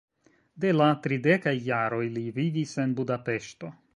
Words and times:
De 0.63 0.71
la 0.77 0.87
tridekaj 1.03 1.53
jaroj 1.67 2.01
li 2.17 2.25
vivis 2.39 2.75
en 2.87 2.99
Budapeŝto. 3.01 3.73